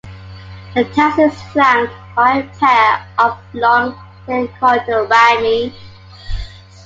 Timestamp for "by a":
2.15-2.57